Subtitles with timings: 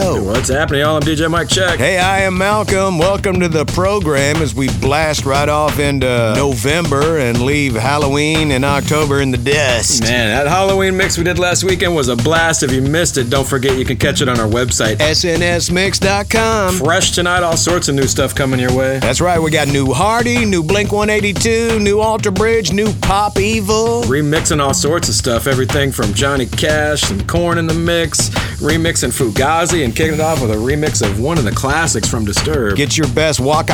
[0.00, 0.22] Show.
[0.22, 0.96] What's happening, y'all?
[0.96, 1.78] I'm DJ Mike Check.
[1.78, 2.98] Hey, I am Malcolm.
[2.98, 8.64] Welcome to the program as we blast right off into November and leave Halloween and
[8.64, 10.02] October in the dust.
[10.02, 12.62] Man, that Halloween mix we did last weekend was a blast.
[12.62, 16.74] If you missed it, don't forget you can catch it on our website, snsmix.com.
[16.74, 18.98] Fresh tonight, all sorts of new stuff coming your way.
[19.00, 19.38] That's right.
[19.38, 24.02] We got new Hardy, new Blink 182, new Alter Bridge, new Pop Evil.
[24.02, 25.46] Remixing all sorts of stuff.
[25.46, 28.30] Everything from Johnny Cash, some Korn in the mix,
[28.60, 32.24] remixing Fugazi and kicking it off with a remix of one of the classics from
[32.24, 32.76] Disturbed.
[32.76, 33.70] Get your best walk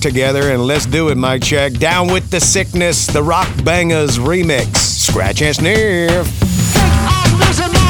[0.00, 1.74] together and let's do it, Mike Check.
[1.74, 4.76] Down with the sickness, the Rock Bangers remix.
[4.76, 7.81] Scratch and sniff.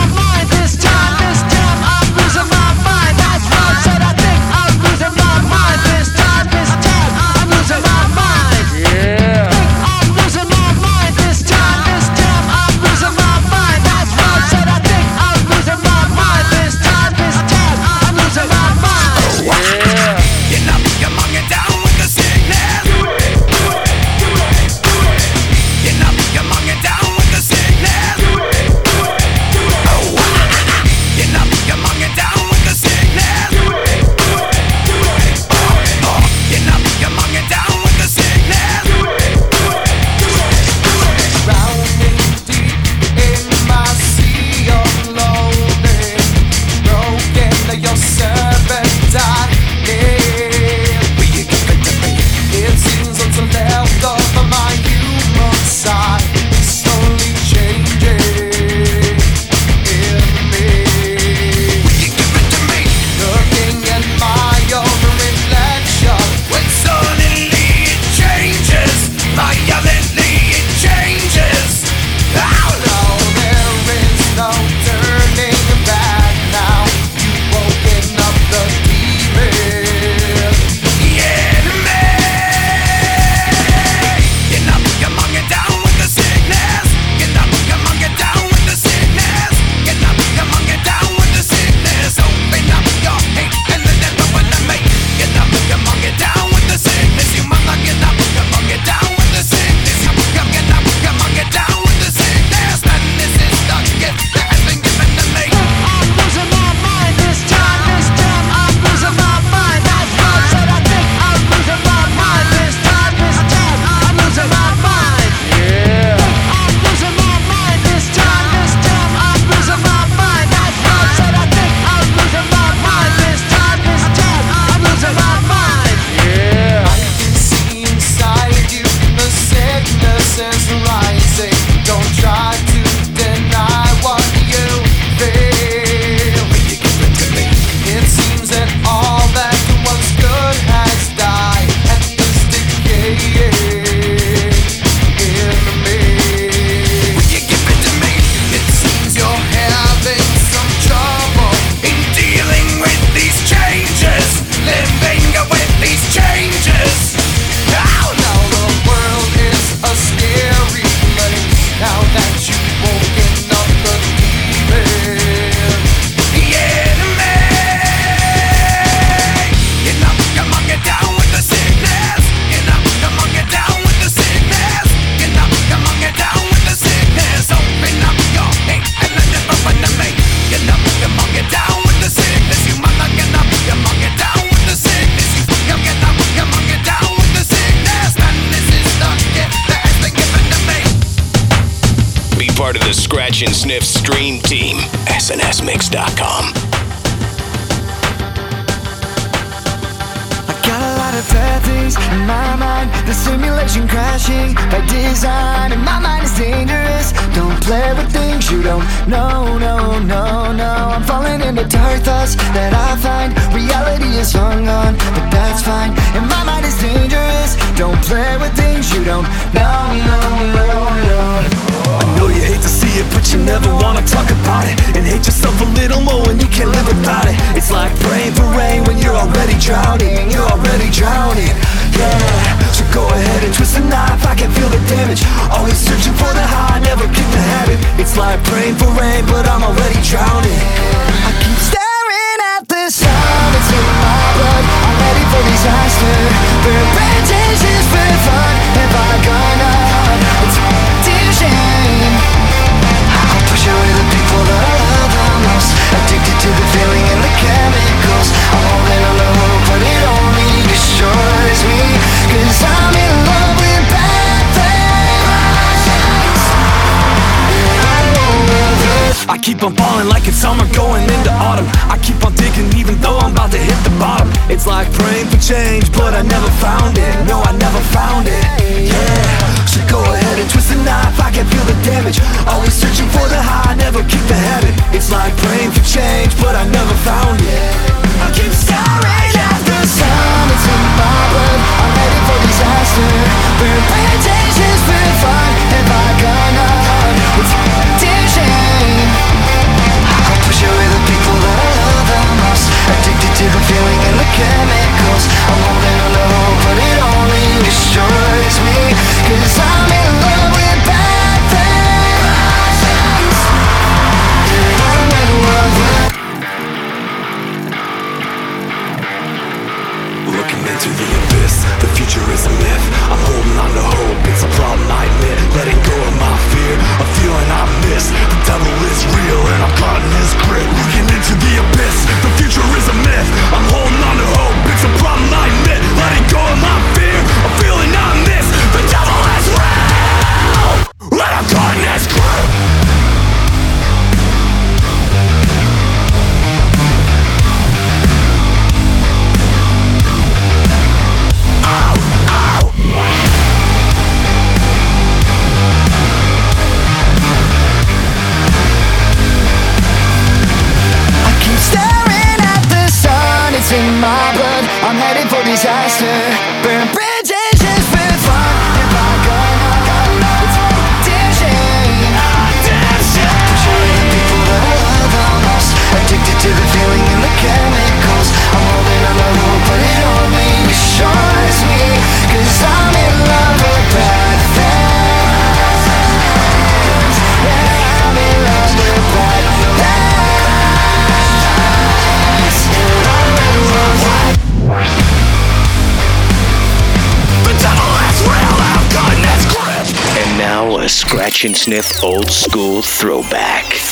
[402.02, 402.82] Old school.
[402.82, 403.91] Throwback.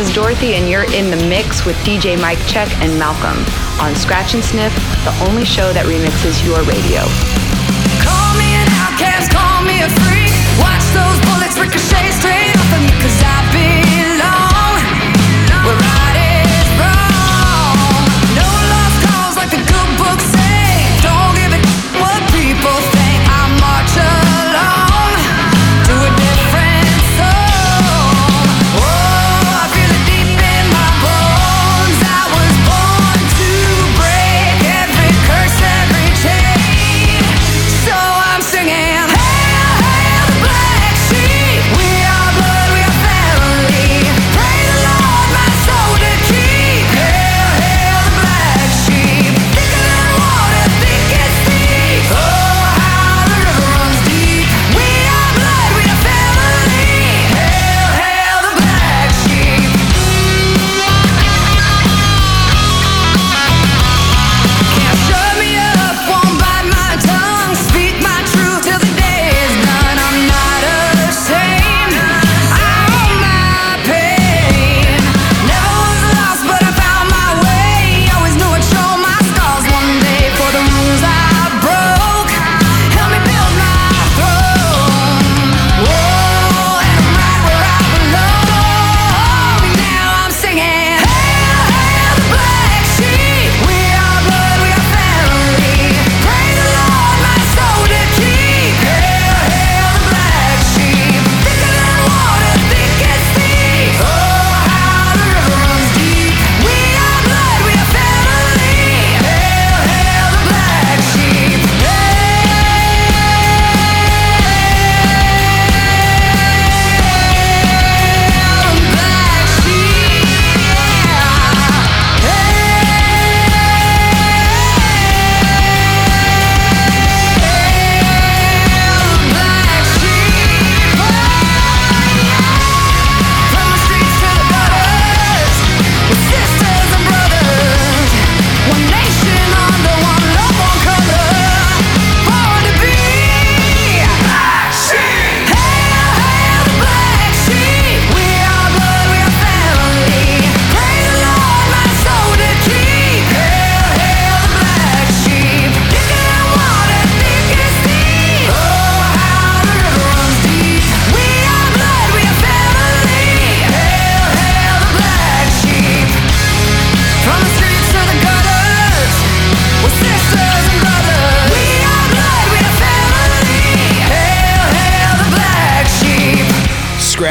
[0.00, 3.36] This is Dorothy, and you're in the mix with DJ Mike Check and Malcolm
[3.82, 7.04] on Scratch and Sniff, the only show that remixes your radio.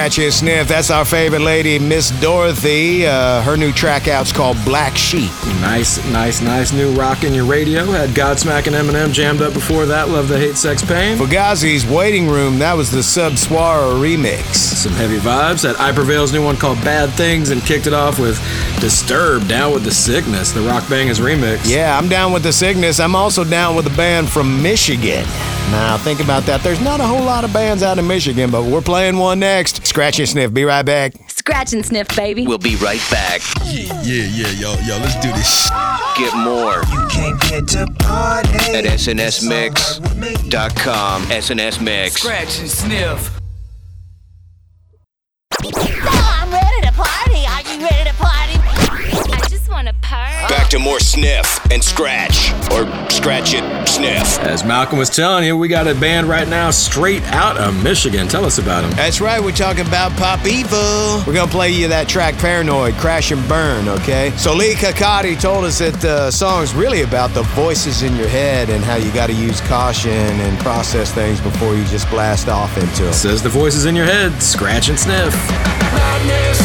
[0.10, 0.68] Scratch and Sniff.
[0.68, 3.06] That's our favorite lady, Miss Dorothy.
[3.06, 5.30] Uh, her new track out's called Black Sheep.
[5.62, 7.86] Nice, nice, nice new rock in your radio.
[7.86, 10.10] Had Godsmack and Eminem jammed up before that.
[10.10, 11.18] Love the Hate, Sex, Pain.
[11.18, 14.56] Fugazi's Waiting Room, that was the Sub Suara remix.
[14.56, 15.62] Some heavy vibes.
[15.62, 18.40] Had I Prevail's new one called Bad Things and kicked it off with
[18.80, 21.70] Disturbed, Down with the Sickness, the Rock Bangers remix.
[21.70, 23.00] Yeah, I'm down with the sickness.
[23.00, 25.26] I'm also down with a band from Michigan.
[25.72, 26.62] Now, think about that.
[26.62, 29.84] There's not a whole lot of bands out in Michigan, but we're playing one next.
[30.00, 30.54] Scratch and Sniff.
[30.54, 31.12] Be right back.
[31.28, 32.48] Scratch and sniff, baby.
[32.48, 33.42] We'll be right back.
[33.66, 35.70] Yeah, yeah, yeah, yo, yo, let's do this.
[36.18, 36.86] Get more at
[38.96, 41.24] snsmix.com.
[41.24, 42.22] SNS Mix.
[42.22, 43.42] Scratch and sniff.
[45.62, 47.46] I'm ready to party.
[47.46, 48.29] Are you ready to party?
[49.80, 52.52] Back to more sniff and scratch.
[52.72, 54.38] Or scratch it, sniff.
[54.40, 58.28] As Malcolm was telling you, we got a band right now straight out of Michigan.
[58.28, 58.92] Tell us about them.
[58.92, 61.24] That's right, we're talking about Pop Evil.
[61.26, 64.34] We're gonna play you that track Paranoid, Crash and Burn, okay?
[64.36, 68.70] So Leigh Kakaty told us that the song's really about the voices in your head
[68.70, 73.04] and how you gotta use caution and process things before you just blast off into
[73.04, 73.14] them.
[73.14, 74.42] Says the voices in your head.
[74.42, 75.34] Scratch and sniff.
[75.94, 76.60] Madness,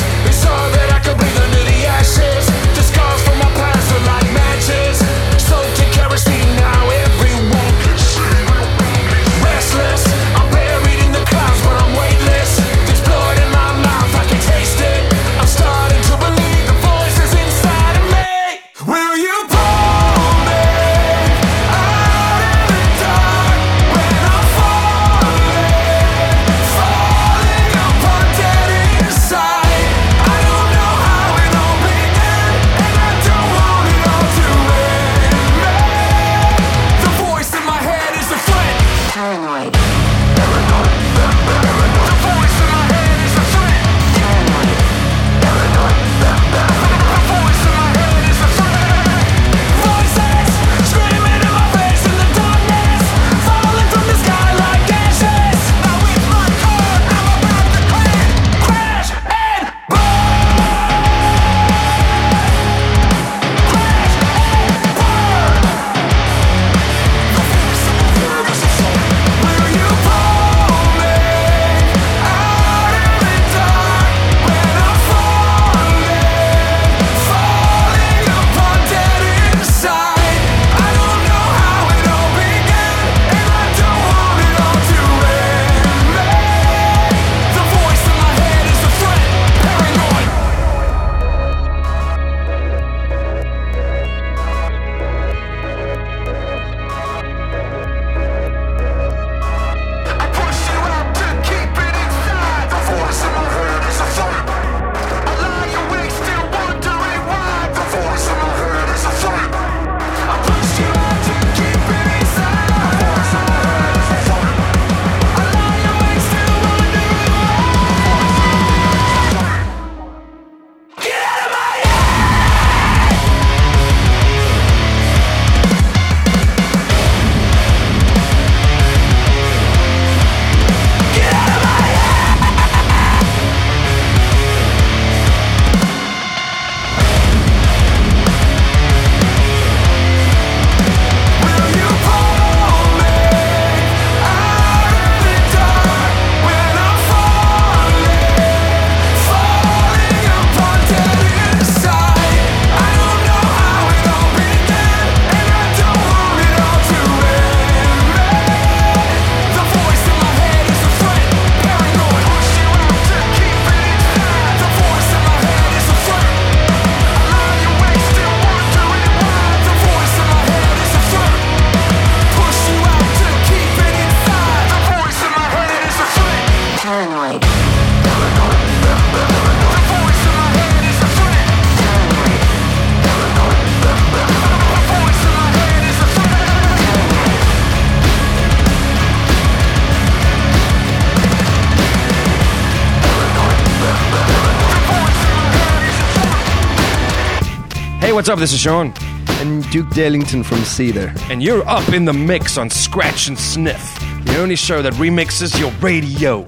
[198.24, 198.38] what's up?
[198.38, 198.94] This is Sean.
[199.42, 201.12] And Duke Darlington from Cedar.
[201.28, 205.60] And you're up in the mix on Scratch and Sniff, the only show that remixes
[205.60, 206.46] your radio.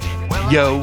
[0.51, 0.81] Yo.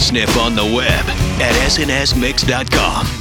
[0.00, 1.04] Sniff on the web
[1.40, 3.11] at snsmix.com.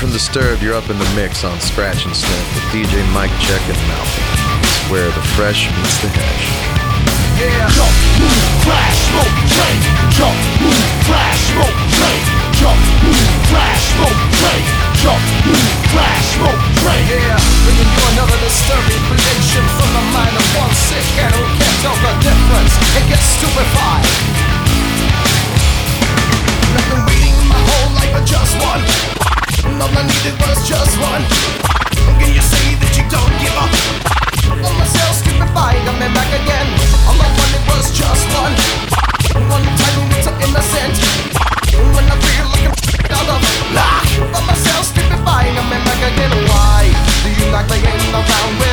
[0.00, 0.64] from Disturbed.
[0.64, 4.24] You're up in the mix on Scratch and Sniff with DJ Mike Check and Malcolm.
[4.64, 6.46] It's where the fresh meets the hash.
[7.76, 9.80] Jump, move, flash, smoke, train.
[10.16, 12.22] Jump, move, flash, smoke, train.
[12.56, 14.64] Jump, move, flash, smoke, train.
[15.04, 17.04] Jump, move, flash, smoke, train.
[17.04, 17.36] Yeah,
[17.68, 21.98] bringing you another disturbing creation from the mind of one sick and who can't tell
[22.00, 24.08] the difference and gets stupefied.
[26.72, 29.09] I've been waiting my whole life for just one.
[29.80, 31.24] All I needed was just one.
[32.20, 33.72] Can you say that you don't give up?
[34.60, 36.68] On myself stupefied, I'm back again.
[37.08, 38.52] All I wanted was just one.
[39.48, 41.00] One title it's so innocent.
[41.96, 43.40] When I feel like I'm out of
[43.72, 44.04] luck.
[44.36, 46.34] On myself stupefied, I'm back again.
[46.52, 46.92] Why
[47.24, 48.69] do you like playing around with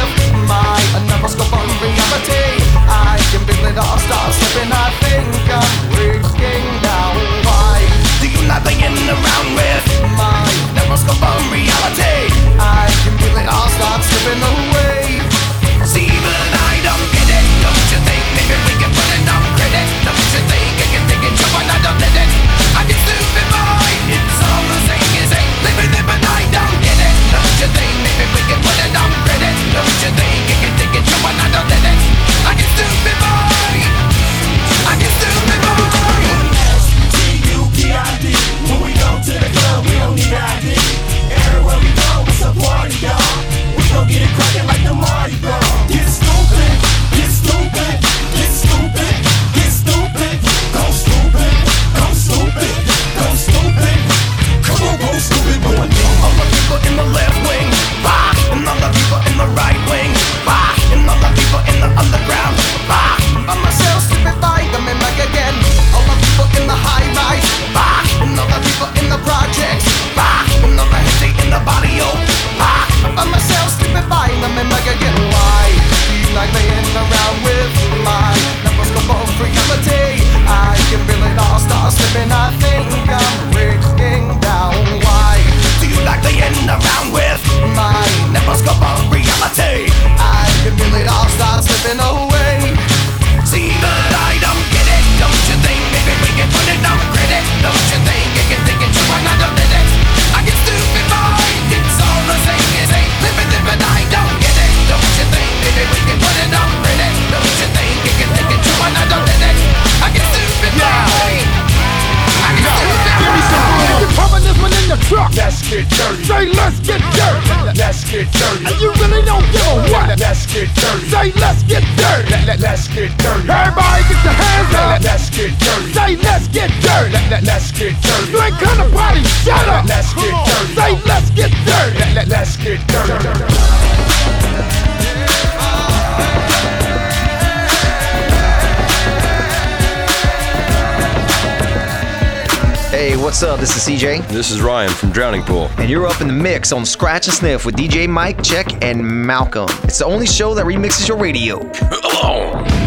[146.73, 149.67] on Scratch and Sniff with DJ Mike, Check, and Malcolm.
[149.83, 151.59] It's the only show that remixes your radio.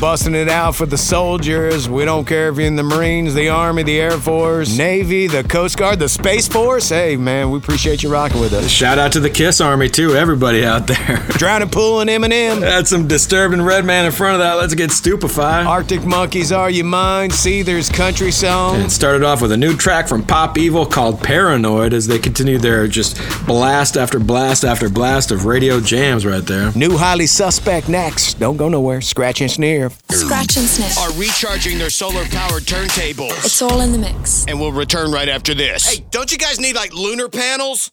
[0.00, 1.88] Busting it out for the soldiers.
[1.88, 5.42] We don't care if you're in the Marines, the Army, the Air Force, Navy, the
[5.42, 6.90] Coast Guard, the Space Force.
[6.90, 8.68] Hey, man, we appreciate you rocking with us.
[8.70, 11.16] Shout out to the Kiss Army too, everybody out there.
[11.30, 12.60] Drowning Pool and Eminem.
[12.60, 14.54] That's some disturbing red man in front of that.
[14.54, 15.66] Let's get stupefied.
[15.66, 17.30] Arctic Monkeys, Are You Mine?
[17.32, 18.76] Seether's Country Song.
[18.76, 22.20] And it started off with a new track from Pop Evil called Paranoid as they
[22.20, 23.16] continue their just
[23.46, 26.70] blast after blast after blast of radio jams right there.
[26.76, 28.34] New Highly Suspect next.
[28.38, 29.00] Don't go nowhere.
[29.00, 29.87] Scratch and Sneer.
[30.10, 30.98] Scratch and sniff.
[30.98, 33.44] Are recharging their solar powered turntables.
[33.44, 34.44] It's all in the mix.
[34.46, 35.86] And we'll return right after this.
[35.86, 37.90] Hey, don't you guys need like lunar panels?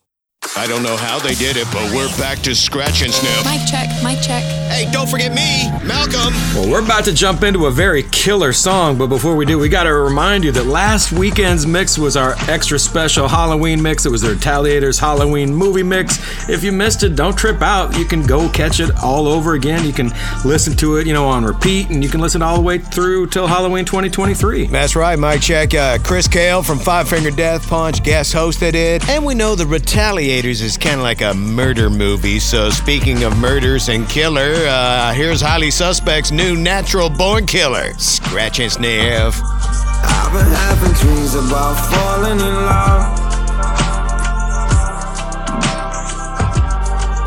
[0.57, 3.43] I don't know how they did it, but we're back to scratch and sniff.
[3.45, 4.43] Mic check, mic check.
[4.71, 6.33] Hey, don't forget me, Malcolm.
[6.53, 9.67] Well, we're about to jump into a very killer song, but before we do, we
[9.69, 14.05] got to remind you that last weekend's mix was our extra special Halloween mix.
[14.05, 16.49] It was the Retaliators Halloween movie mix.
[16.49, 17.97] If you missed it, don't trip out.
[17.97, 19.85] You can go catch it all over again.
[19.85, 20.11] You can
[20.45, 23.27] listen to it, you know, on repeat, and you can listen all the way through
[23.27, 24.67] till Halloween 2023.
[24.67, 25.73] That's right, Mike Check.
[25.73, 29.07] Uh, Chris Kael from Five Finger Death Punch guest hosted it.
[29.09, 32.39] And we know the Retaliators is kind of like a murder movie.
[32.39, 38.59] So, speaking of murders and killer, uh, here's Highly Suspect's new natural born killer, Scratch
[38.59, 39.39] and Sniff.
[39.41, 43.15] I've been having dreams about falling in love.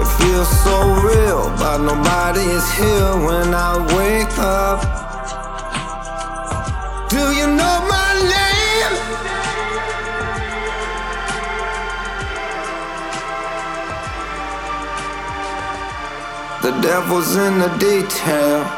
[0.03, 4.83] It feels so real, but nobody is here when I wake up.
[7.09, 7.78] Do you know?
[16.69, 18.78] The devil's in the detail.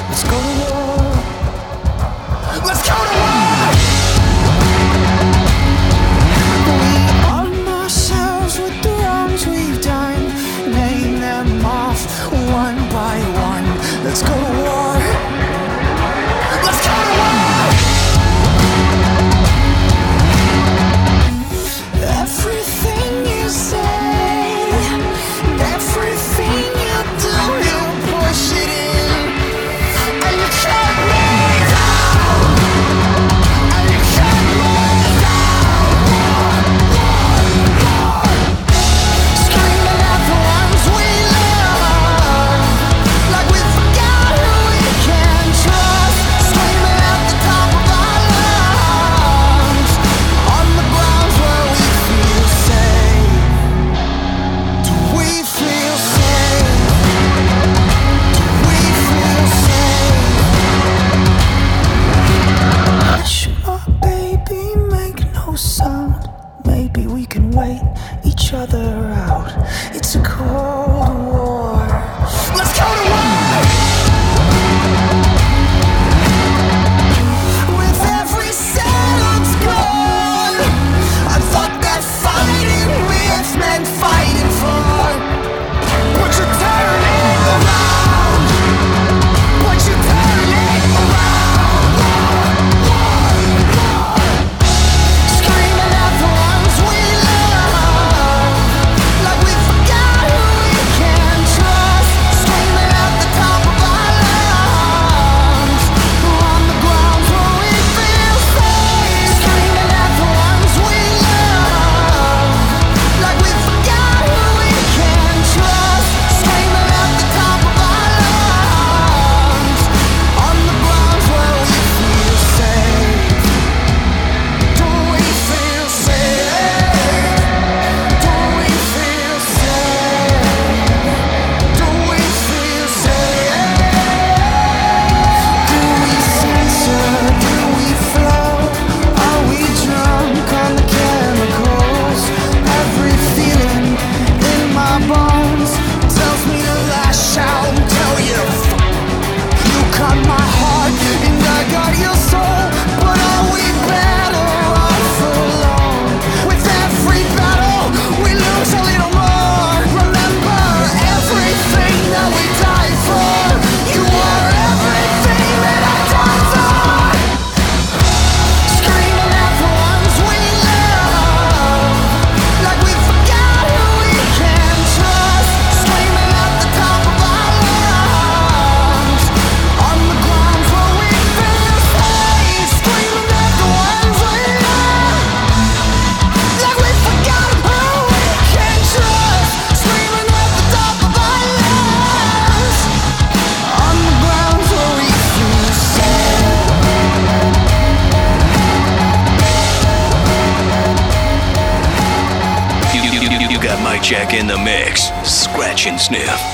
[204.11, 206.50] Jack in the Mix, Scratch and Sniff.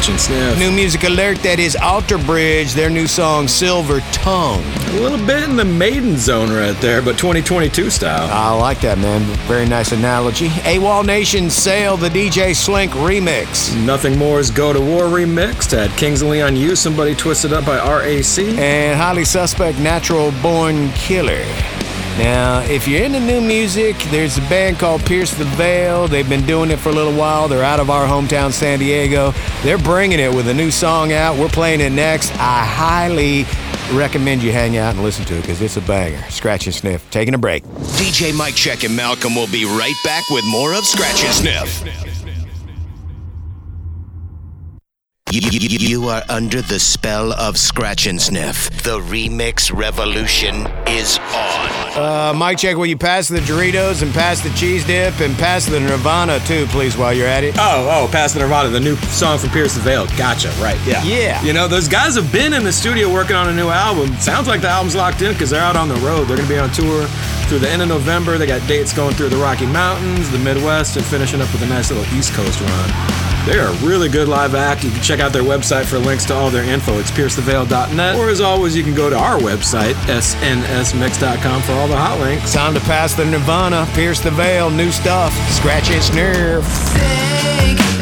[0.00, 0.58] Scratch and sniff.
[0.58, 4.64] New music alert that is Alter Bridge, their new song Silver Tongue.
[4.64, 8.26] A little bit in the maiden zone right there, but 2022 style.
[8.30, 9.20] I like that, man.
[9.46, 10.48] Very nice analogy.
[10.48, 13.76] AWOL Nation Sail, the DJ Slink remix.
[13.84, 17.76] Nothing More's Go to War remixed had Kings of Leon Use Somebody twisted up by
[17.76, 18.38] RAC.
[18.38, 21.44] And highly suspect Natural Born Killer.
[22.18, 26.06] Now, if you're into new music, there's a band called Pierce the Veil.
[26.06, 27.48] They've been doing it for a little while.
[27.48, 29.32] They're out of our hometown, San Diego.
[29.62, 31.38] They're bringing it with a new song out.
[31.38, 32.30] We're playing it next.
[32.32, 33.44] I highly
[33.96, 36.22] recommend you hang out and listen to it because it's a banger.
[36.30, 37.10] Scratch and sniff.
[37.10, 37.64] Taking a break.
[37.64, 42.09] DJ Mike Check and Malcolm will be right back with more of Scratch and Sniff.
[45.32, 48.68] You, you- you are under the spell of Scratch and Sniff.
[48.82, 51.70] The remix revolution is on.
[51.96, 52.76] Uh, Mike, check.
[52.76, 56.66] Will you pass the Doritos and pass the cheese dip and pass the Nirvana too,
[56.70, 57.54] please, while you're at it?
[57.58, 60.06] Oh, oh, pass the Nirvana, the new song from Pierce the Veil.
[60.18, 61.02] Gotcha, right, yeah.
[61.04, 61.40] Yeah.
[61.44, 64.12] You know, those guys have been in the studio working on a new album.
[64.16, 66.24] Sounds like the album's locked in because they're out on the road.
[66.26, 67.06] They're going to be on tour
[67.46, 68.36] through the end of November.
[68.36, 71.66] They got dates going through the Rocky Mountains, the Midwest, and finishing up with a
[71.66, 73.29] nice little East Coast run.
[73.46, 74.84] They're a really good live act.
[74.84, 76.98] You can check out their website for links to all their info.
[76.98, 78.16] It's piercetheveil.net.
[78.16, 82.52] Or as always, you can go to our website, snsmix.com, for all the hot links.
[82.52, 87.99] Time to pass the Nirvana, Pierce the Veil, new stuff, scratch and sniff.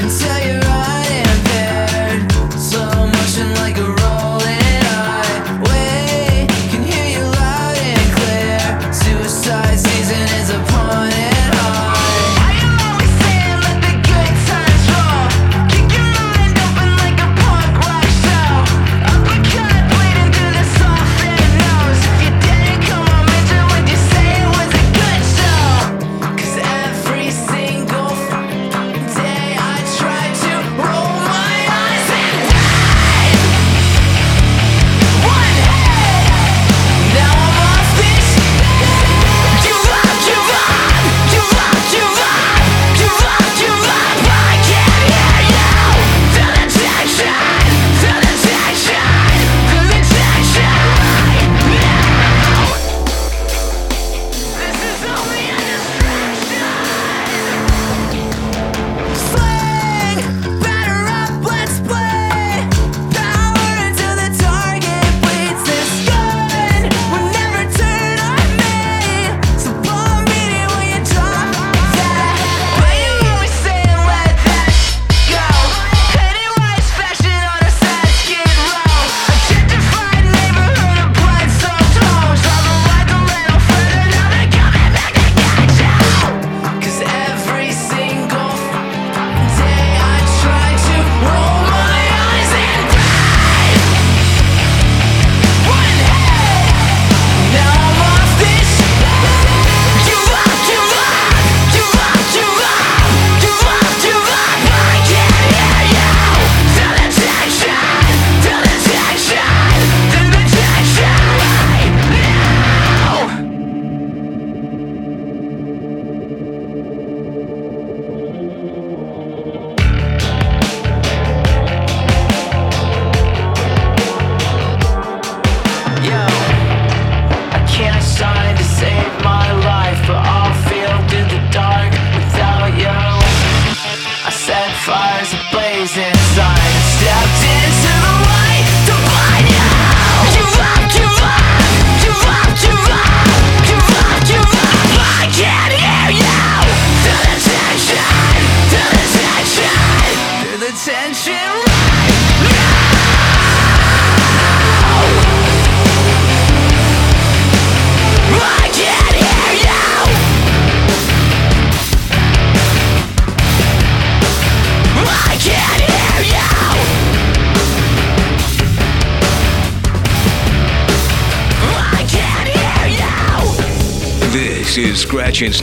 [175.38, 175.62] Sessions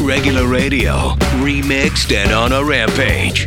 [0.00, 1.10] Regular radio,
[1.44, 3.46] remixed and on a rampage.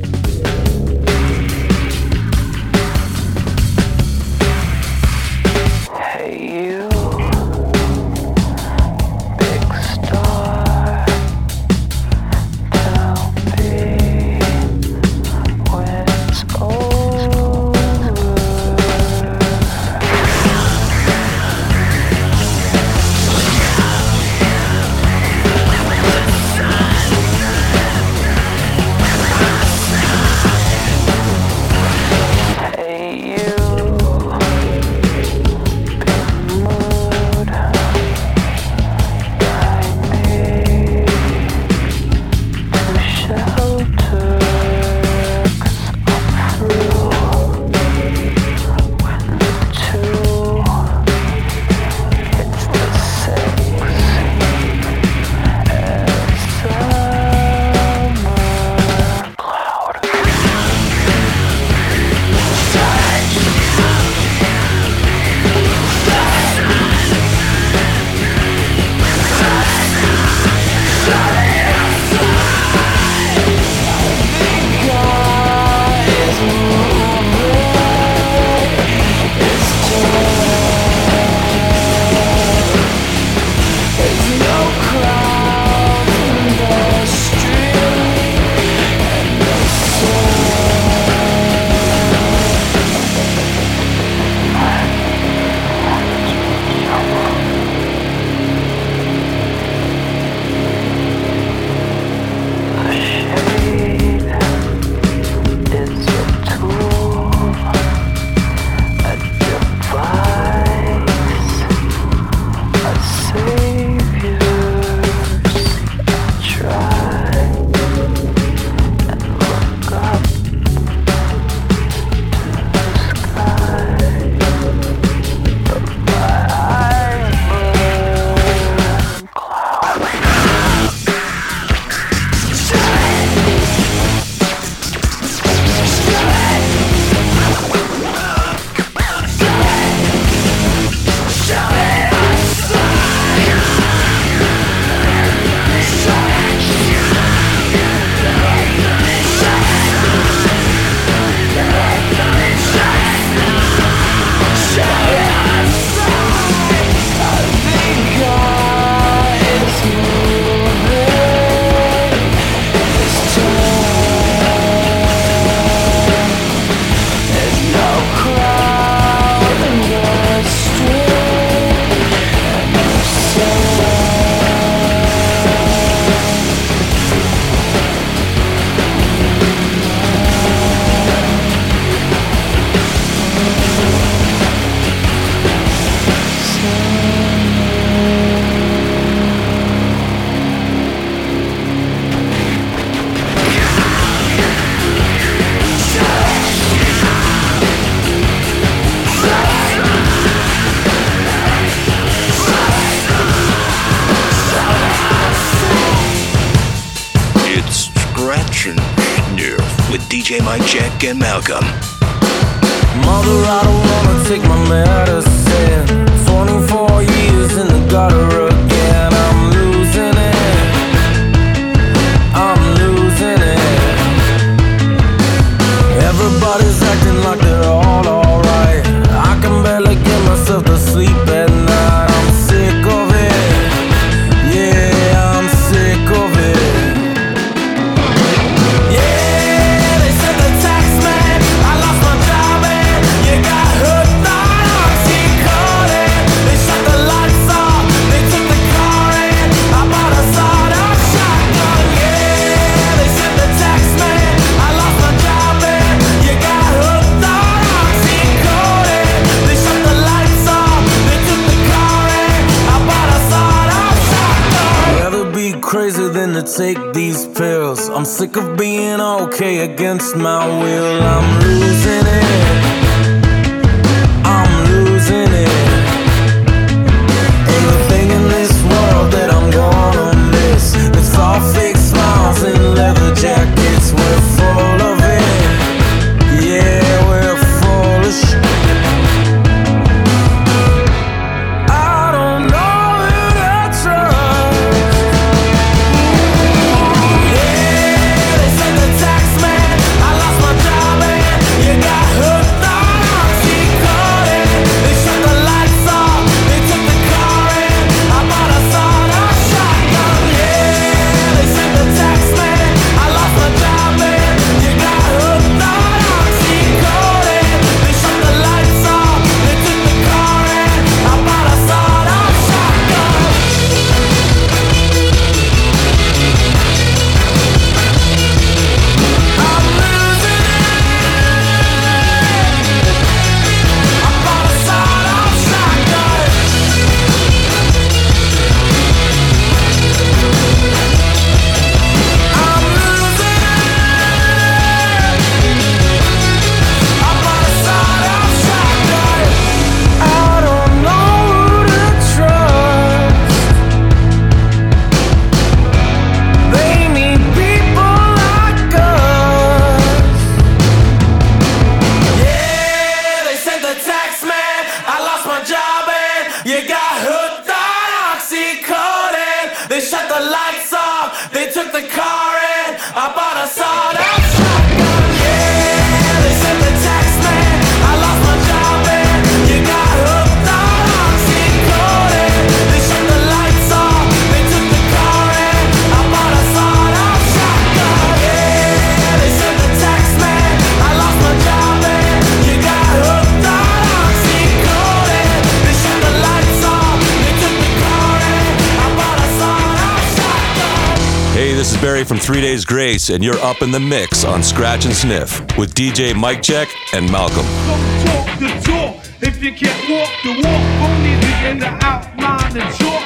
[403.07, 406.67] Roots, and you're up in the mix on Scratch and Sniff with DJ Mike Check
[406.93, 407.45] and Malcolm.
[407.45, 410.63] Don't talk the talk if you can't walk the walk.
[410.89, 411.15] Only
[411.59, 413.03] the outline and chalk.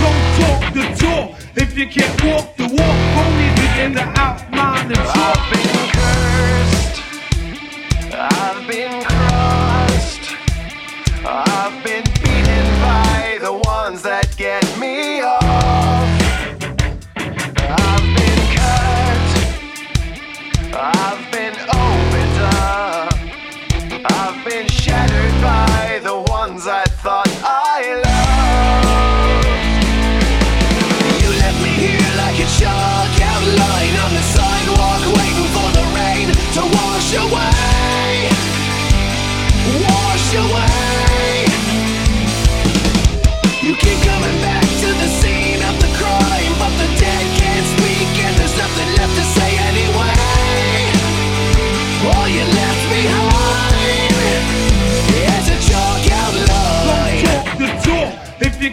[0.00, 2.96] Don't talk the talk if you can't walk the walk.
[3.22, 3.48] Only
[3.94, 5.38] the outline and chalk.
[5.38, 6.96] I've been cursed.
[8.14, 10.24] I've been crossed.
[11.26, 15.49] I've been beaten by the ones that get me off.
[24.44, 25.09] been shattered.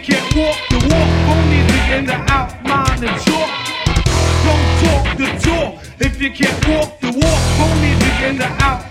[0.08, 3.50] can't walk the walk, only the in the out, mind and talk.
[4.46, 8.87] Don't talk the talk if you can't walk the walk, only the in the out.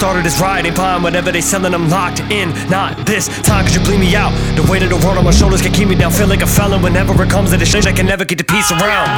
[0.00, 2.56] Started this riding pine whatever they selling I'm locked in.
[2.72, 4.32] Not this time, cause you bleed me out.
[4.56, 6.10] The weight of the world on my shoulders can keep me down.
[6.10, 7.84] Feel like a felon whenever it comes to this shit.
[7.84, 9.08] I can never get the peace around.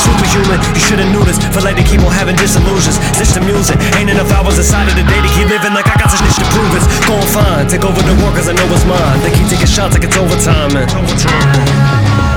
[0.00, 1.36] Superhuman, you should've knew this.
[1.52, 2.96] Feel like they keep on having disillusions.
[3.20, 6.00] Stitch the music, ain't enough hours inside of the day to keep living like I
[6.00, 7.68] got some shit to prove it's going fine.
[7.68, 9.20] Take over the world cause I know it's mine.
[9.20, 12.29] They keep taking shots like it's overtime, man.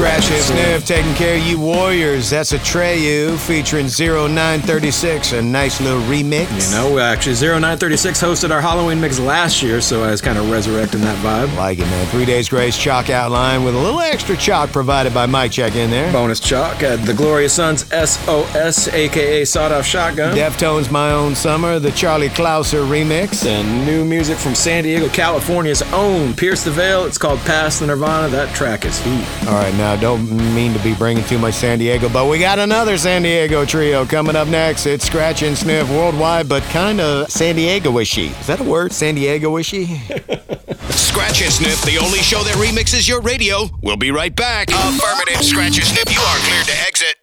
[0.00, 0.09] scratch.
[0.20, 2.28] Scratch and Sniff taking care of you warriors.
[2.28, 6.70] That's a Atreyu featuring 0936, a nice little remix.
[6.72, 10.50] You know, actually, 0936 hosted our Halloween mix last year, so I was kind of
[10.50, 11.56] resurrecting that vibe.
[11.56, 12.06] Like it, man.
[12.08, 15.90] Three Days Grace chalk outline with a little extra chalk provided by Mike Check in
[15.90, 16.12] there.
[16.12, 20.36] Bonus chalk at the Glorious Sons SOS, aka Sawed Off Shotgun.
[20.36, 23.46] Deftones My Own Summer, the Charlie Clouser remix.
[23.46, 27.04] And new music from San Diego, California's own Pierce the Veil.
[27.04, 28.28] It's called Pass the Nirvana.
[28.28, 29.24] That track is heat.
[29.46, 32.58] All right, now don't mean to be bringing too much San Diego, but we got
[32.58, 34.86] another San Diego trio coming up next.
[34.86, 38.38] It's Scratch and Sniff Worldwide, but kind of San Diego-ishy.
[38.40, 38.92] Is that a word?
[38.92, 39.86] San Diego-ishy?
[40.90, 43.68] Scratch and Sniff, the only show that remixes your radio.
[43.82, 44.70] We'll be right back.
[44.70, 47.19] Affirmative, Scratch and Sniff, you are cleared to exit.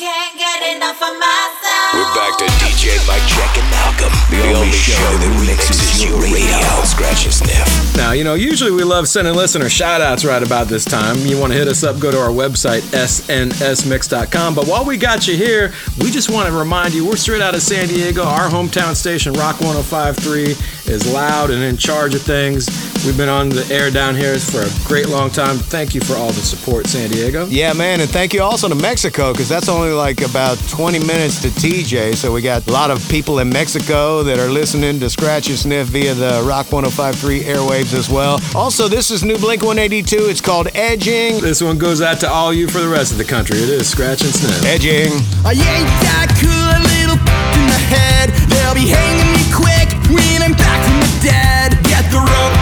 [0.00, 1.98] I know you can't get enough of my sound.
[1.98, 6.84] We're back to DJ Mike Check and Malcolm, the only show that mixes your radio.
[6.84, 7.96] Scratch and sniff.
[7.96, 11.18] Now, you know, usually we love sending listener shout outs right about this time.
[11.18, 14.54] You want to hit us up, go to our website, snsmix.com.
[14.54, 17.54] But while we got you here, we just want to remind you we're straight out
[17.54, 18.22] of San Diego.
[18.22, 22.68] Our hometown station, Rock 1053, is loud and in charge of things.
[23.04, 25.56] We've been on the air down here for a great long time.
[25.56, 27.46] Thank you for all the support, San Diego.
[27.46, 31.40] Yeah, man, and thank you also to Mexico because that's only like about 20 minutes
[31.42, 32.14] to TJ.
[32.16, 35.58] So we got a lot of people in Mexico that are listening to Scratch and
[35.58, 38.40] Sniff via the Rock 1053 airwaves as well.
[38.54, 40.28] Also, this is new Blink 182.
[40.28, 41.40] It's called Edging.
[41.40, 43.58] This one goes out to all you for the rest of the country.
[43.58, 44.64] It is Scratch and Sniff.
[44.64, 45.12] Edging.
[45.44, 47.18] I ain't that cool, a little
[47.56, 48.30] in the head.
[48.48, 51.76] They'll be hanging me quick when I'm back from the dead.
[51.84, 52.56] Get the rope,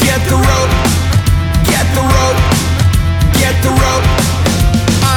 [0.00, 0.72] get the rope,
[1.66, 2.40] get the rope,
[3.38, 4.39] get the rope.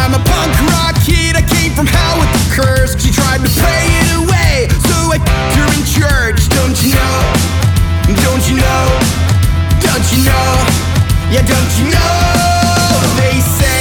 [0.03, 2.91] I'm a punk rock kid, I came from hell with the curse.
[3.01, 5.17] She tried to pray it away, so I
[5.55, 6.43] her in church.
[6.51, 7.23] Don't you know?
[8.19, 8.83] Don't you know?
[9.79, 10.51] Don't you know?
[11.31, 12.19] Yeah, don't you know?
[13.15, 13.72] They say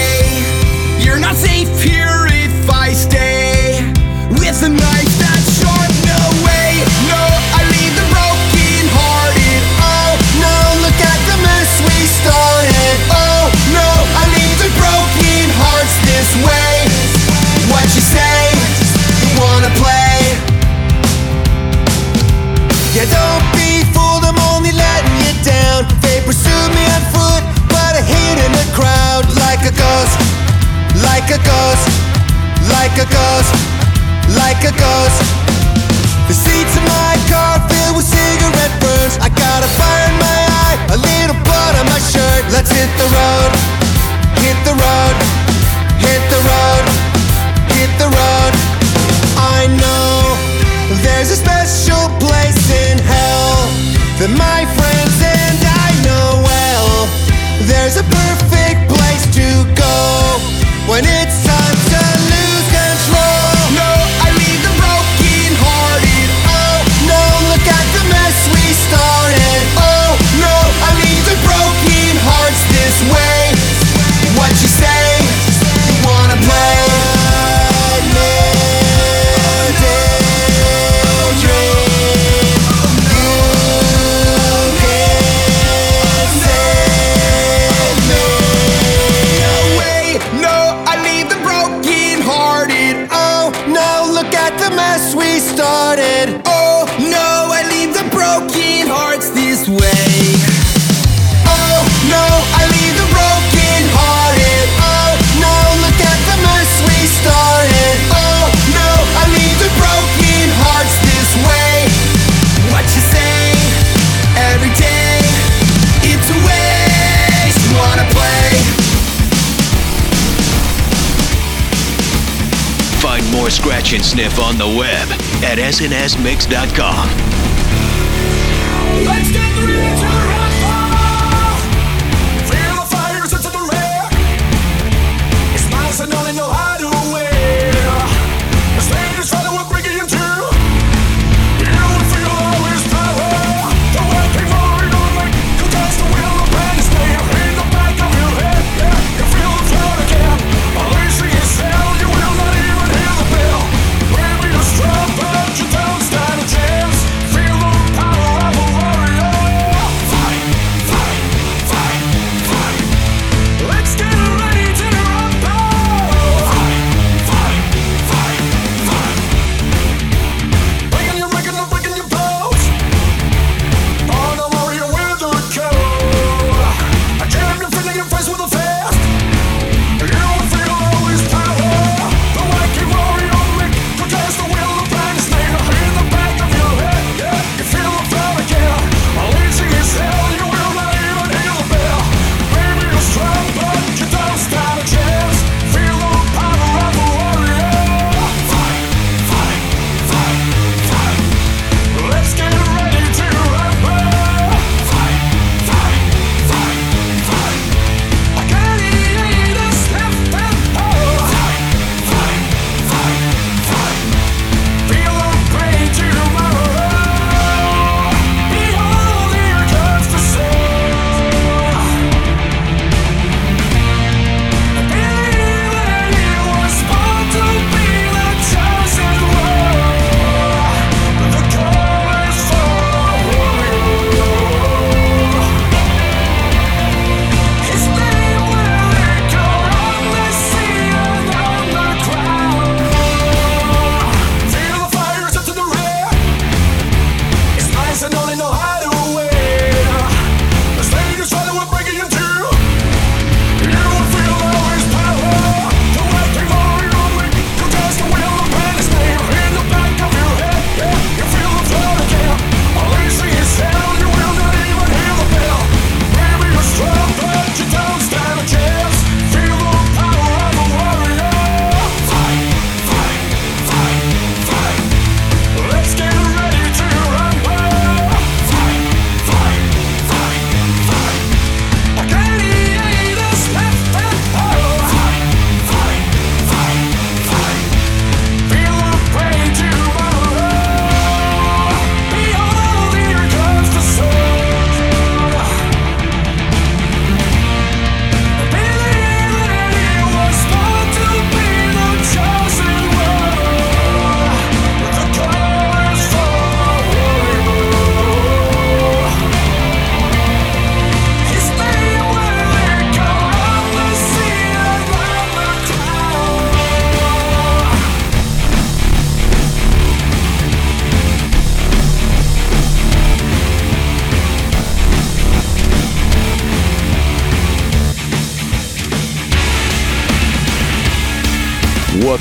[126.52, 126.91] snsmix.com.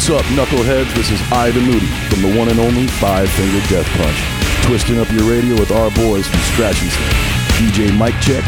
[0.01, 0.91] What's up, knuckleheads?
[0.95, 5.11] This is Ivan Moody from the one and only Five Finger Death Punch, twisting up
[5.11, 6.89] your radio with our boys from Scratch and
[7.61, 8.43] DJ Mike Check,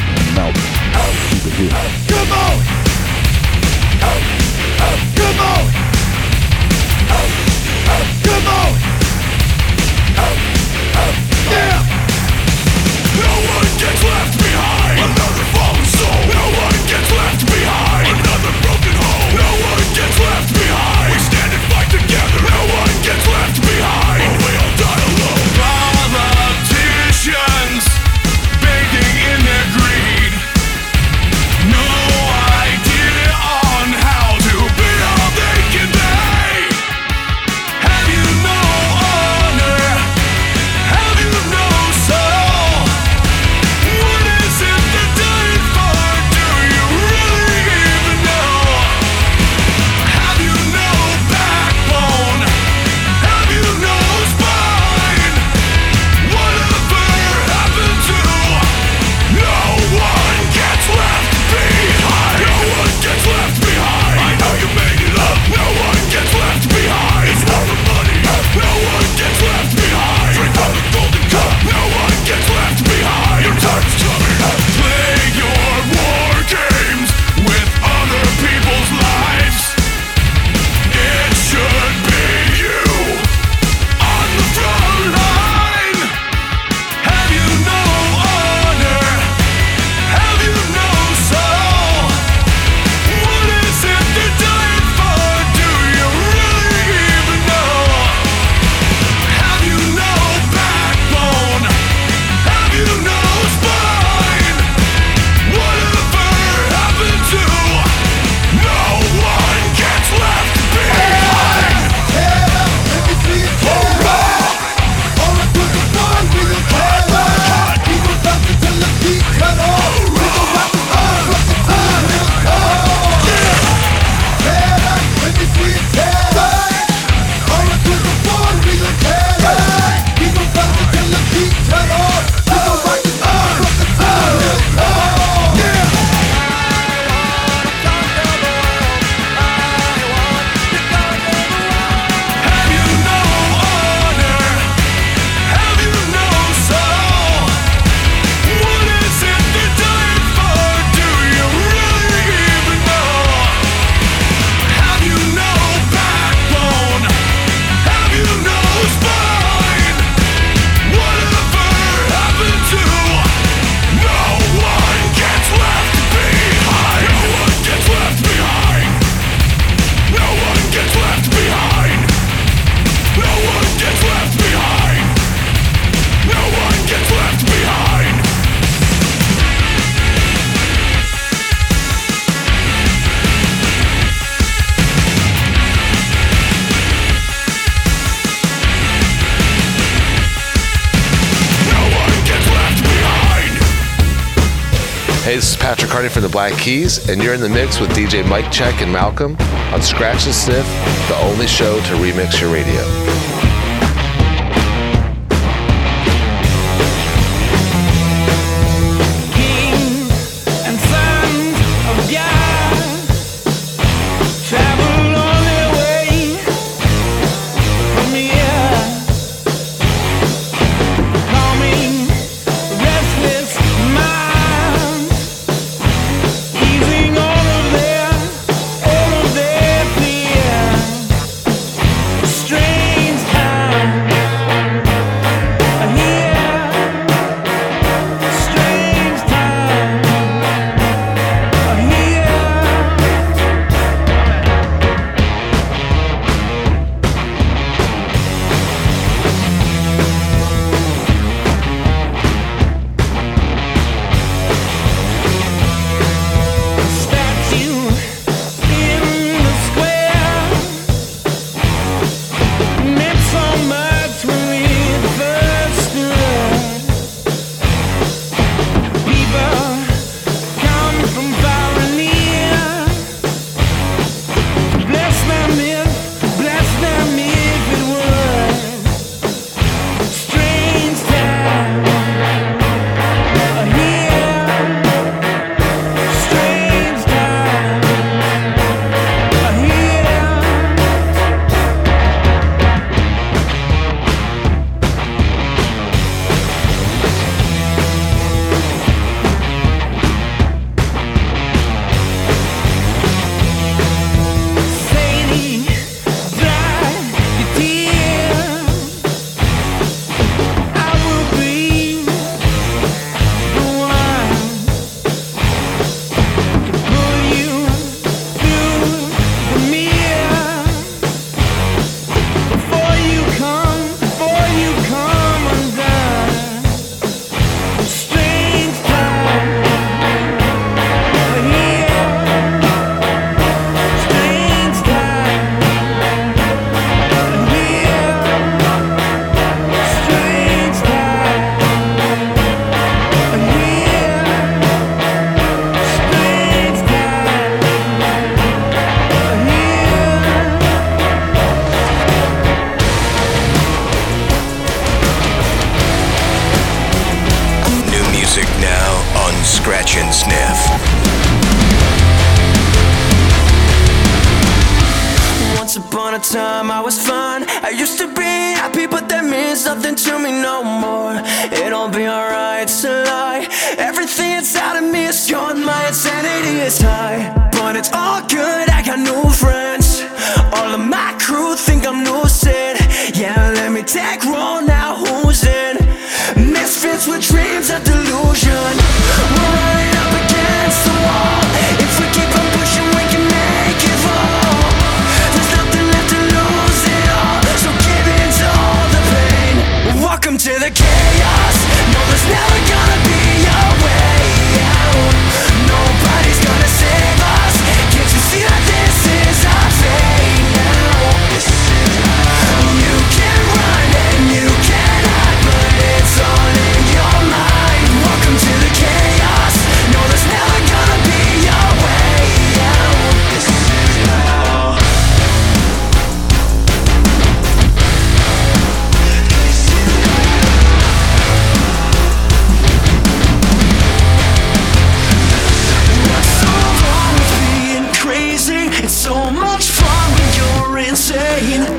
[196.24, 199.36] the Black Keys, and you're in the mix with DJ Mike Check and Malcolm
[199.74, 200.66] on Scratch and Sniff,
[201.10, 203.03] the only show to remix your radio.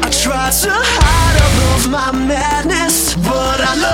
[0.02, 3.93] I try to hide all of my madness, but I love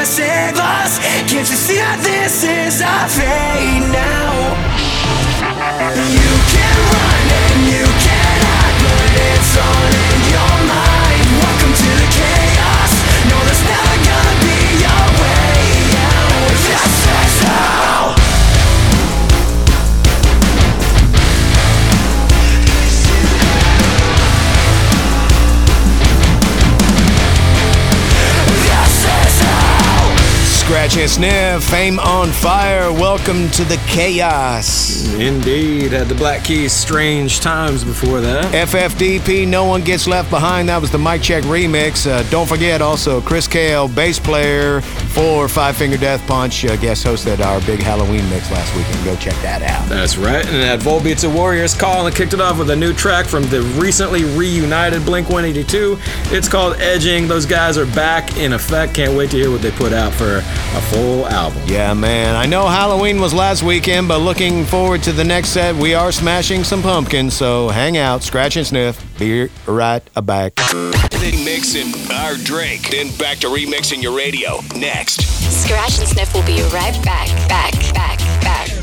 [0.00, 0.98] gonna save us.
[1.28, 4.32] Can't you see that this is our fate now?
[6.08, 10.09] You can run and you can hide, but it's all
[30.92, 32.92] And sniff, fame on fire.
[32.92, 35.06] Welcome to the chaos.
[35.14, 38.52] Indeed, had the Black Keys strange times before that.
[38.52, 40.68] FFDP, No One Gets Left Behind.
[40.68, 42.10] That was the Mike Check remix.
[42.10, 47.06] Uh, don't forget also Chris Kael, bass player for Five Finger Death Punch, uh, guest
[47.06, 49.04] hosted our big Halloween mix last weekend.
[49.04, 49.88] Go check that out.
[49.88, 52.92] That's right, and that Volbeats of Warriors call and kicked it off with a new
[52.92, 55.98] track from the recently reunited Blink 182.
[56.34, 57.28] It's called Edging.
[57.28, 58.94] Those guys are back in effect.
[58.94, 60.40] Can't wait to hear what they put out for
[60.74, 61.62] a full album.
[61.66, 62.36] Yeah, man.
[62.36, 65.74] I know Halloween was last weekend, but looking forward to the next set.
[65.74, 69.02] We are smashing some pumpkins, so hang out, scratch and sniff.
[69.18, 70.52] Be right back.
[71.44, 74.60] Mixing our drink, then back to remixing your radio.
[74.76, 75.22] Next.
[75.62, 78.79] Scratch and Sniff will be right back, back, back, back.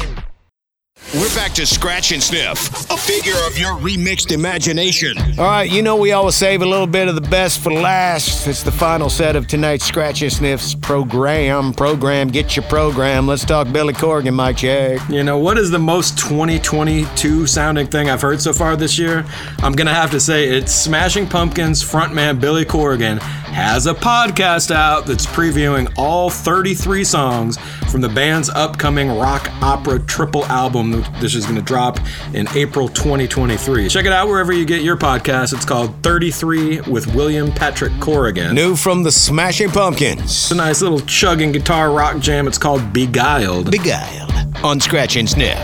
[1.13, 5.17] We're back to Scratch and Sniff, a figure of your remixed imagination.
[5.39, 8.45] All right, you know we always save a little bit of the best for last.
[8.45, 11.73] It's the final set of tonight's Scratch and Sniffs program.
[11.73, 13.25] Program, get your program.
[13.25, 14.99] Let's talk Billy Corgan, Mike Check.
[15.07, 19.25] You know, what is the most 2022 sounding thing I've heard so far this year?
[19.59, 24.71] I'm going to have to say it's Smashing Pumpkins frontman Billy Corgan has a podcast
[24.71, 27.57] out that's previewing all 33 songs
[27.89, 30.96] from the band's upcoming rock opera triple album.
[31.19, 31.99] This is going to drop
[32.33, 33.89] in April 2023.
[33.89, 35.53] Check it out wherever you get your podcast.
[35.53, 38.53] It's called 33 with William Patrick Corgan.
[38.53, 40.21] New from the Smashing Pumpkins.
[40.23, 42.47] It's a nice little chugging guitar rock jam.
[42.47, 43.71] It's called Beguiled.
[43.71, 44.31] Beguiled
[44.63, 45.57] on Scratch and Sniff.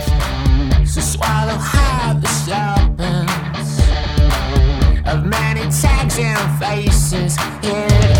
[0.86, 3.80] So swallow hard the serpents
[5.08, 8.13] of many tags and faces hid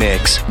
[0.00, 0.42] It's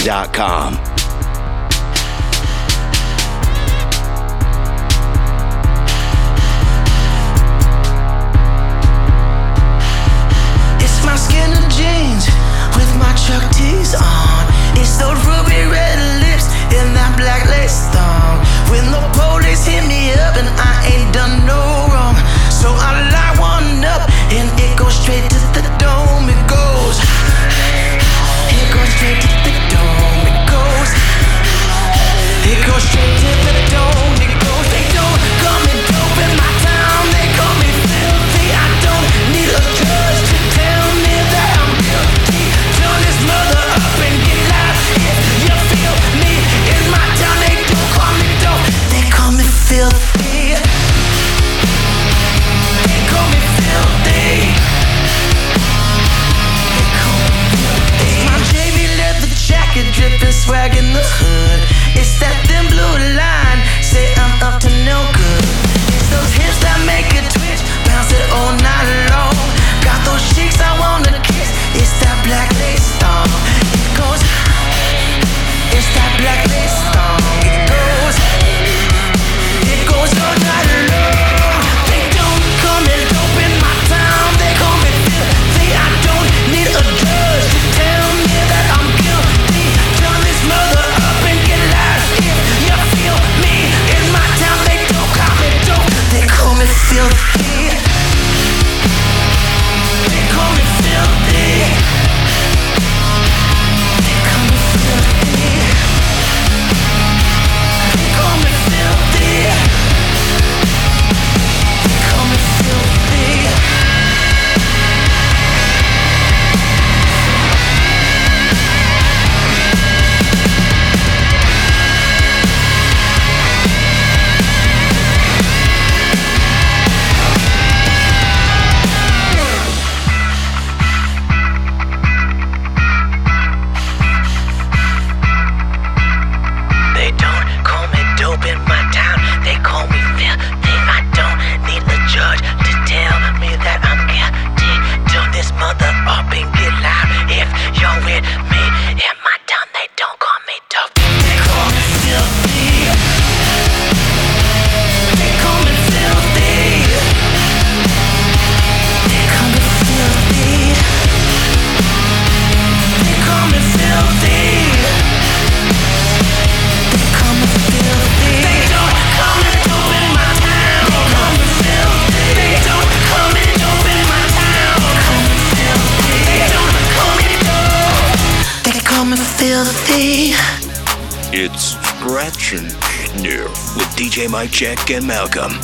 [184.62, 185.61] Jack and Malcolm.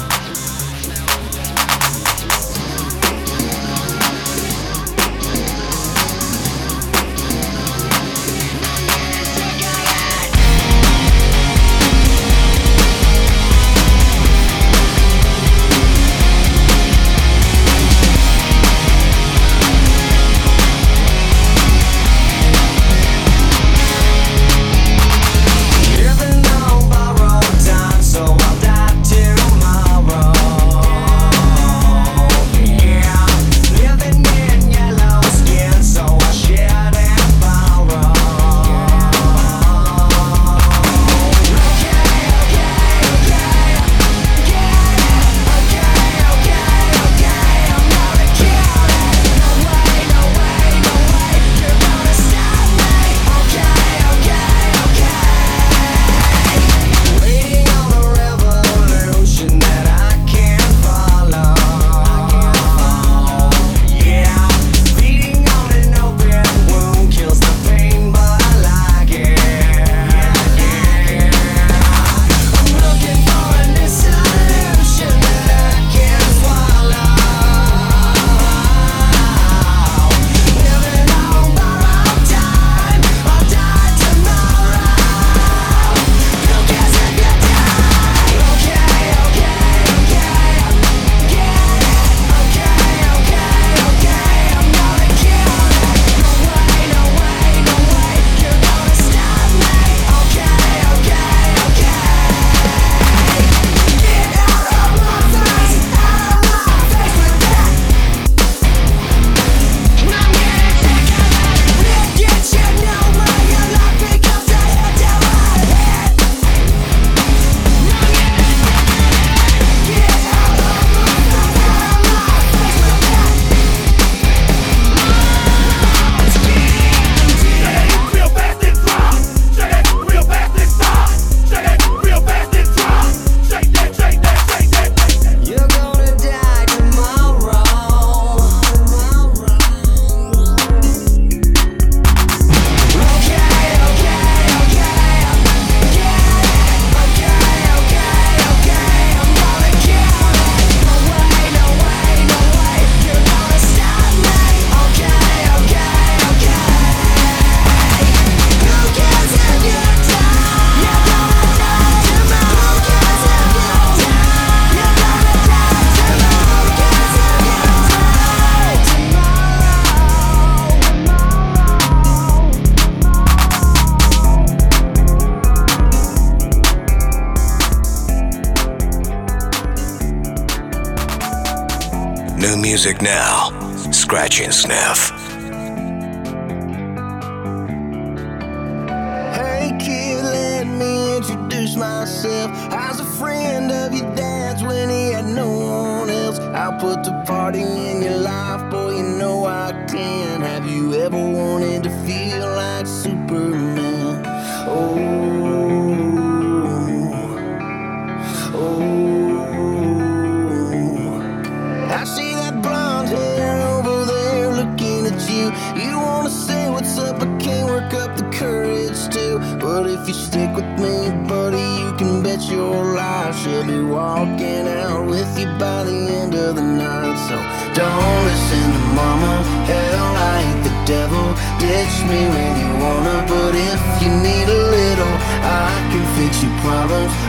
[184.39, 184.86] Agents now.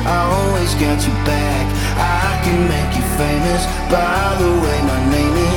[0.05, 1.67] I always got you back.
[1.97, 5.48] I can make you famous by the way my name is.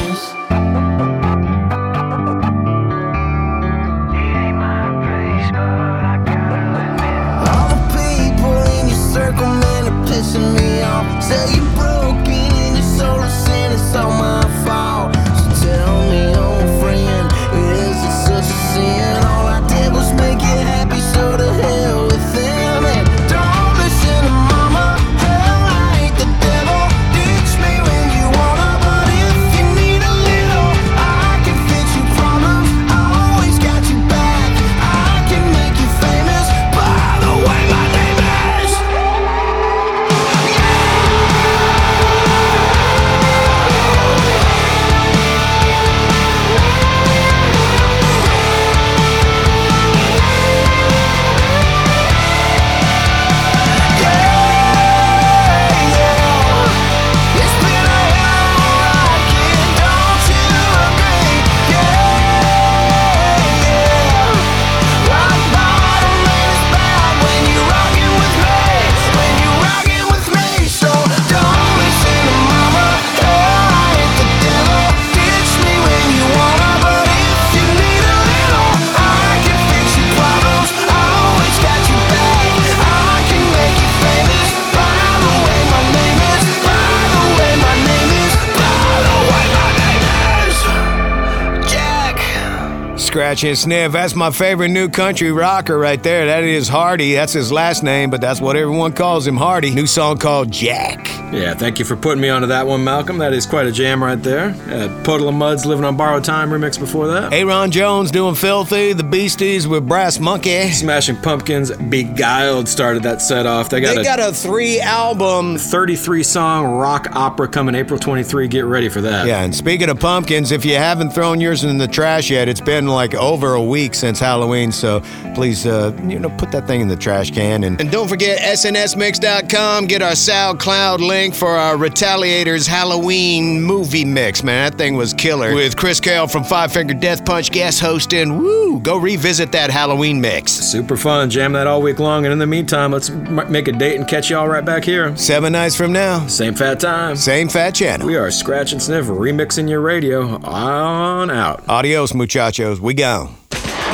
[93.43, 93.91] And Sniff.
[93.93, 96.27] That's my favorite new country rocker right there.
[96.27, 97.15] That is Hardy.
[97.15, 99.72] That's his last name, but that's what everyone calls him, Hardy.
[99.72, 101.10] New song called Jack.
[101.32, 103.18] Yeah, thank you for putting me onto that one, Malcolm.
[103.20, 104.49] That is quite a jam right there.
[104.70, 107.32] Uh, Puddle of Mudd's Living on Borrowed Time remix before that.
[107.32, 108.91] Aaron Jones doing Filthy.
[108.94, 110.72] The Beasties with Brass Monkey.
[110.72, 113.70] Smashing Pumpkins, Beguiled started that set off.
[113.70, 118.48] They got They a got a three album 33 song rock opera coming April 23.
[118.49, 119.26] Get ready for that.
[119.26, 122.62] Yeah, and speaking of pumpkins, if you haven't thrown yours in the trash yet, it's
[122.62, 125.02] been like over a week since Halloween, so
[125.34, 127.64] please, uh, you know, put that thing in the trash can.
[127.64, 129.86] And, and don't forget SNSMix.com.
[129.86, 134.72] Get our SoundCloud link for our Retaliators Halloween movie mix, man.
[134.72, 135.53] That thing was killer.
[135.53, 138.39] With Chris Kael from Five Finger Death Punch guest hosting.
[138.39, 138.80] Woo!
[138.80, 140.52] Go revisit that Halloween mix.
[140.52, 141.30] Super fun.
[141.30, 142.26] Jam that all week long.
[142.26, 145.15] And in the meantime, let's m- make a date and catch y'all right back here.
[145.15, 146.26] Seven nights from now.
[146.26, 147.15] Same fat time.
[147.15, 148.07] Same fat channel.
[148.07, 151.64] We are Scratch and Sniff remixing your radio on out.
[151.69, 152.81] Adios, muchachos.
[152.81, 153.35] We gone.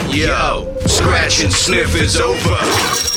[0.09, 3.16] Yo, scratch and sniff is over.